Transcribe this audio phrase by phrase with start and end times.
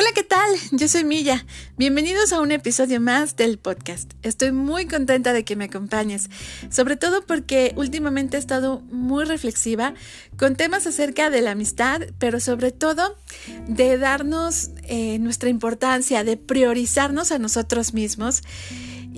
[0.00, 0.48] Hola, ¿qué tal?
[0.70, 1.44] Yo soy Milla.
[1.76, 4.12] Bienvenidos a un episodio más del podcast.
[4.22, 6.30] Estoy muy contenta de que me acompañes,
[6.70, 9.94] sobre todo porque últimamente he estado muy reflexiva
[10.38, 13.16] con temas acerca de la amistad, pero sobre todo
[13.66, 18.44] de darnos eh, nuestra importancia, de priorizarnos a nosotros mismos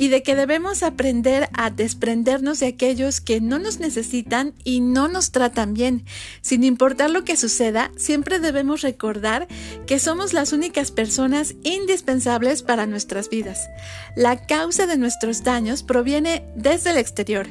[0.00, 5.08] y de que debemos aprender a desprendernos de aquellos que no nos necesitan y no
[5.08, 6.06] nos tratan bien.
[6.40, 9.46] Sin importar lo que suceda, siempre debemos recordar
[9.86, 13.68] que somos las únicas personas indispensables para nuestras vidas.
[14.16, 17.46] La causa de nuestros daños proviene desde el exterior.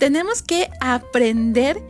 [0.00, 1.80] Tenemos que aprender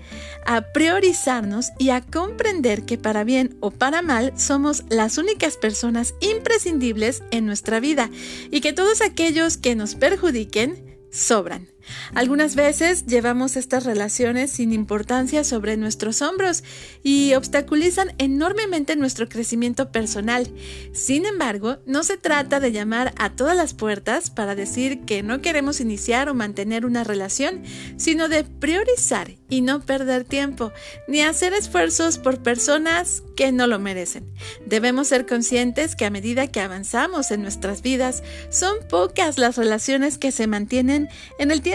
[0.45, 6.15] a priorizarnos y a comprender que para bien o para mal somos las únicas personas
[6.21, 8.11] imprescindibles en nuestra vida
[8.51, 11.72] y que todos aquellos que nos perjudiquen sobran.
[12.15, 16.63] Algunas veces llevamos estas relaciones sin importancia sobre nuestros hombros
[17.03, 20.49] y obstaculizan enormemente nuestro crecimiento personal.
[20.93, 25.41] Sin embargo, no se trata de llamar a todas las puertas para decir que no
[25.41, 27.63] queremos iniciar o mantener una relación,
[27.97, 30.73] sino de priorizar y no perder tiempo,
[31.09, 34.33] ni hacer esfuerzos por personas que no lo merecen.
[34.67, 40.19] Debemos ser conscientes que a medida que avanzamos en nuestras vidas, son pocas las relaciones
[40.19, 41.72] que se mantienen en el tiempo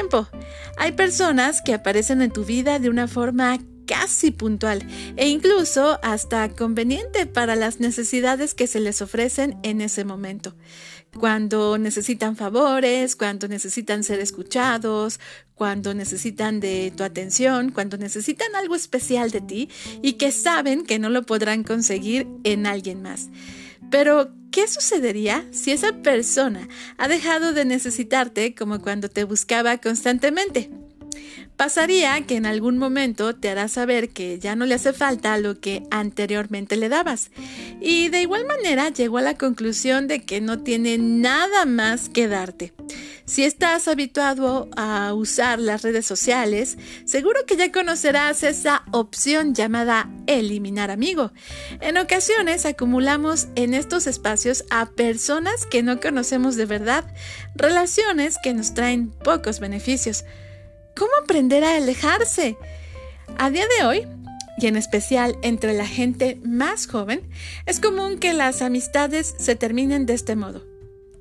[0.78, 6.50] hay personas que aparecen en tu vida de una forma casi puntual e incluso hasta
[6.50, 10.56] conveniente para las necesidades que se les ofrecen en ese momento.
[11.18, 15.20] Cuando necesitan favores, cuando necesitan ser escuchados,
[15.56, 19.70] cuando necesitan de tu atención, cuando necesitan algo especial de ti
[20.04, 23.30] y que saben que no lo podrán conseguir en alguien más.
[23.90, 30.70] Pero, ¿qué sucedería si esa persona ha dejado de necesitarte como cuando te buscaba constantemente?
[31.58, 35.60] Pasaría que en algún momento te hará saber que ya no le hace falta lo
[35.60, 37.32] que anteriormente le dabas.
[37.82, 42.28] Y de igual manera llegó a la conclusión de que no tiene nada más que
[42.28, 42.74] darte.
[43.28, 50.10] Si estás habituado a usar las redes sociales, seguro que ya conocerás esa opción llamada
[50.28, 51.34] eliminar amigo.
[51.82, 57.14] En ocasiones acumulamos en estos espacios a personas que no conocemos de verdad,
[57.54, 60.24] relaciones que nos traen pocos beneficios.
[60.96, 62.56] ¿Cómo aprender a alejarse?
[63.38, 64.08] A día de hoy,
[64.58, 67.30] y en especial entre la gente más joven,
[67.66, 70.77] es común que las amistades se terminen de este modo.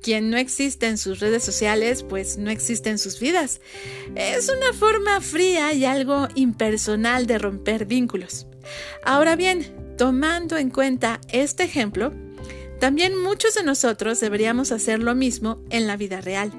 [0.07, 3.61] Quien no existe en sus redes sociales, pues no existe en sus vidas.
[4.15, 8.47] Es una forma fría y algo impersonal de romper vínculos.
[9.03, 9.67] Ahora bien,
[9.99, 12.13] tomando en cuenta este ejemplo,
[12.79, 16.53] también muchos de nosotros deberíamos hacer lo mismo en la vida real.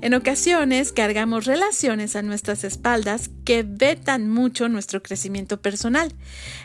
[0.00, 6.12] En ocasiones cargamos relaciones a nuestras espaldas que vetan mucho nuestro crecimiento personal.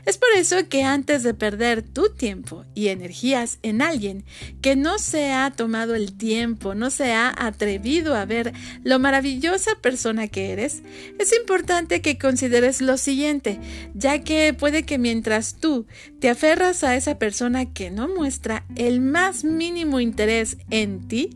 [0.06, 4.26] Es por eso que antes de perder tu tiempo y energías en alguien
[4.62, 8.54] que no se ha tomado el tiempo, no se ha atrevido a ver
[8.84, 10.84] lo maravillosa persona que eres,
[11.18, 13.60] es importante que consideres lo siguiente,
[13.94, 15.86] ya que puede que mientras tú
[16.20, 21.30] te aferras a esa persona que no muestra el más mínimo interés en ti,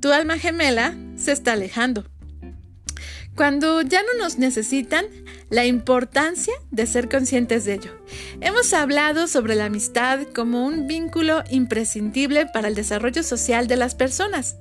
[0.00, 2.11] tu alma gemela se está alejando.
[3.34, 5.06] Cuando ya no nos necesitan,
[5.52, 7.90] la importancia de ser conscientes de ello.
[8.40, 13.94] Hemos hablado sobre la amistad como un vínculo imprescindible para el desarrollo social de las
[13.94, 14.56] personas.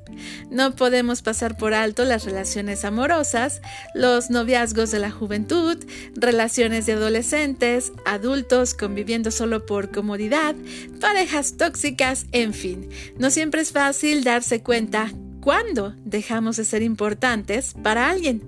[0.50, 3.62] No podemos pasar por alto las relaciones amorosas,
[3.94, 5.78] los noviazgos de la juventud,
[6.14, 10.56] relaciones de adolescentes, adultos conviviendo solo por comodidad,
[11.00, 12.90] parejas tóxicas, en fin.
[13.18, 15.12] No siempre es fácil darse cuenta
[15.42, 18.42] cuándo dejamos de ser importantes para alguien.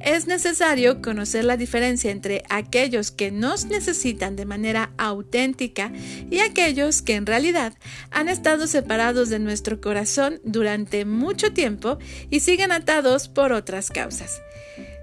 [0.00, 5.92] Es necesario conocer la diferencia entre aquellos que nos necesitan de manera auténtica
[6.30, 7.74] y aquellos que en realidad
[8.10, 11.98] han estado separados de nuestro corazón durante mucho tiempo
[12.30, 14.40] y siguen atados por otras causas.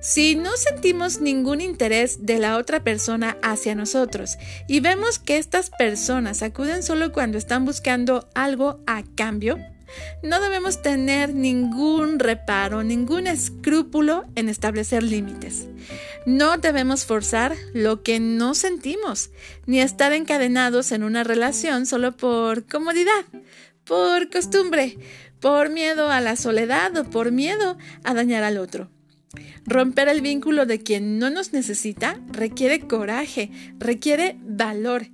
[0.01, 4.37] Si no sentimos ningún interés de la otra persona hacia nosotros
[4.67, 9.59] y vemos que estas personas acuden solo cuando están buscando algo a cambio,
[10.23, 15.67] no debemos tener ningún reparo, ningún escrúpulo en establecer límites.
[16.25, 19.31] No debemos forzar lo que no sentimos,
[19.65, 23.25] ni estar encadenados en una relación solo por comodidad,
[23.83, 24.97] por costumbre,
[25.39, 28.89] por miedo a la soledad o por miedo a dañar al otro.
[29.65, 35.07] Romper el vínculo de quien no nos necesita requiere coraje, requiere valor.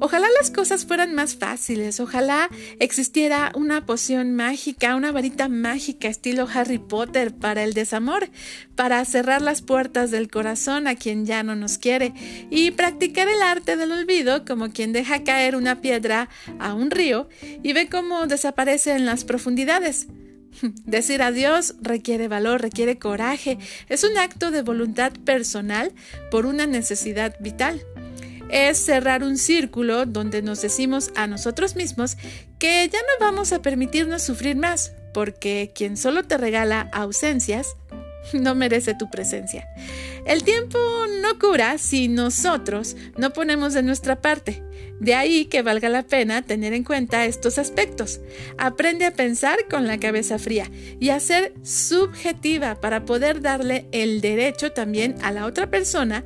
[0.00, 2.48] Ojalá las cosas fueran más fáciles, ojalá
[2.78, 8.30] existiera una poción mágica, una varita mágica estilo Harry Potter para el desamor,
[8.74, 12.14] para cerrar las puertas del corazón a quien ya no nos quiere
[12.50, 16.28] y practicar el arte del olvido como quien deja caer una piedra
[16.58, 17.28] a un río
[17.62, 20.08] y ve cómo desaparece en las profundidades.
[20.84, 23.58] Decir adiós requiere valor, requiere coraje,
[23.88, 25.92] es un acto de voluntad personal
[26.30, 27.82] por una necesidad vital
[28.52, 32.16] es cerrar un círculo donde nos decimos a nosotros mismos
[32.58, 37.76] que ya no vamos a permitirnos sufrir más, porque quien solo te regala ausencias
[38.32, 39.66] no merece tu presencia.
[40.24, 40.78] El tiempo
[41.20, 44.62] no cura si nosotros no ponemos de nuestra parte.
[45.00, 48.20] De ahí que valga la pena tener en cuenta estos aspectos.
[48.56, 50.70] Aprende a pensar con la cabeza fría
[51.00, 56.22] y a ser subjetiva para poder darle el derecho también a la otra persona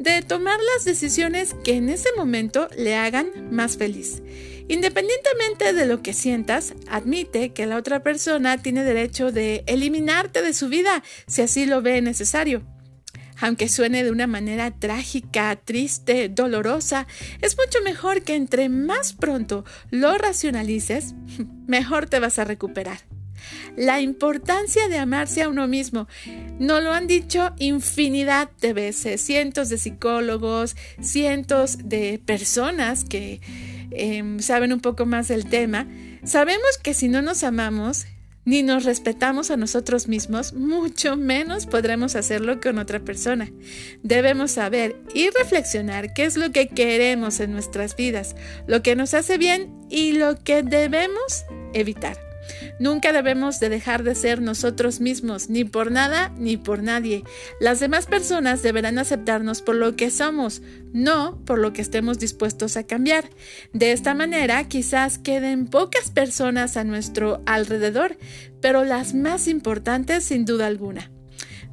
[0.00, 4.22] de tomar las decisiones que en ese momento le hagan más feliz.
[4.66, 10.54] Independientemente de lo que sientas, admite que la otra persona tiene derecho de eliminarte de
[10.54, 12.62] su vida si así lo ve necesario.
[13.40, 17.06] Aunque suene de una manera trágica, triste, dolorosa,
[17.42, 21.14] es mucho mejor que entre más pronto lo racionalices,
[21.66, 23.00] mejor te vas a recuperar.
[23.76, 26.08] La importancia de amarse a uno mismo.
[26.58, 33.40] Nos lo han dicho infinidad de veces, cientos de psicólogos, cientos de personas que
[33.90, 35.86] em, saben un poco más del tema.
[36.24, 38.06] Sabemos que si no nos amamos,
[38.44, 43.50] ni nos respetamos a nosotros mismos, mucho menos podremos hacerlo con otra persona.
[44.02, 48.34] Debemos saber y reflexionar qué es lo que queremos en nuestras vidas,
[48.66, 51.44] lo que nos hace bien y lo que debemos
[51.74, 52.29] evitar.
[52.78, 57.24] Nunca debemos de dejar de ser nosotros mismos, ni por nada ni por nadie.
[57.60, 60.62] Las demás personas deberán aceptarnos por lo que somos,
[60.92, 63.30] no por lo que estemos dispuestos a cambiar.
[63.72, 68.16] De esta manera quizás queden pocas personas a nuestro alrededor,
[68.60, 71.10] pero las más importantes sin duda alguna.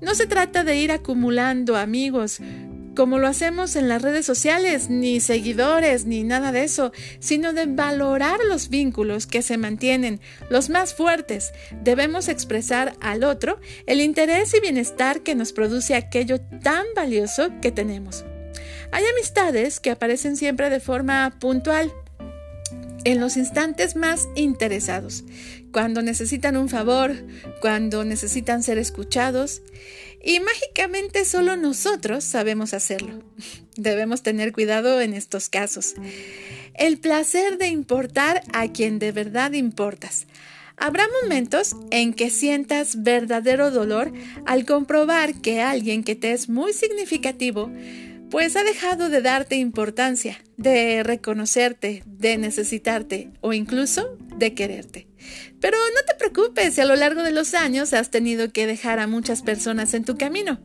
[0.01, 2.39] No se trata de ir acumulando amigos,
[2.97, 7.67] como lo hacemos en las redes sociales, ni seguidores, ni nada de eso, sino de
[7.67, 11.53] valorar los vínculos que se mantienen, los más fuertes.
[11.83, 17.71] Debemos expresar al otro el interés y bienestar que nos produce aquello tan valioso que
[17.71, 18.25] tenemos.
[18.91, 21.94] Hay amistades que aparecen siempre de forma puntual,
[23.03, 25.23] en los instantes más interesados,
[25.71, 27.13] cuando necesitan un favor,
[27.61, 29.61] cuando necesitan ser escuchados,
[30.23, 33.23] y mágicamente solo nosotros sabemos hacerlo.
[33.75, 35.95] Debemos tener cuidado en estos casos.
[36.73, 40.27] El placer de importar a quien de verdad importas.
[40.77, 44.13] Habrá momentos en que sientas verdadero dolor
[44.45, 47.71] al comprobar que alguien que te es muy significativo
[48.29, 55.07] pues ha dejado de darte importancia, de reconocerte, de necesitarte o incluso de quererte.
[55.59, 59.00] Pero no te preocupes si a lo largo de los años has tenido que dejar
[59.00, 60.59] a muchas personas en tu camino.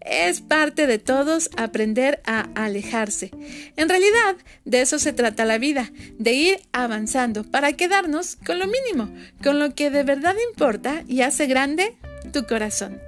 [0.00, 3.30] Es parte de todos aprender a alejarse.
[3.76, 8.66] En realidad, de eso se trata la vida, de ir avanzando para quedarnos con lo
[8.66, 11.96] mínimo, con lo que de verdad importa y hace grande
[12.32, 13.00] tu corazón.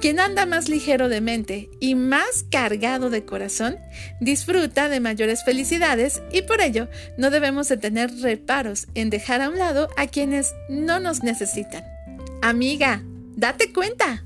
[0.00, 3.78] Quien anda más ligero de mente y más cargado de corazón,
[4.20, 9.48] disfruta de mayores felicidades y por ello no debemos de tener reparos en dejar a
[9.48, 11.84] un lado a quienes no nos necesitan.
[12.42, 13.02] Amiga,
[13.36, 14.24] date cuenta.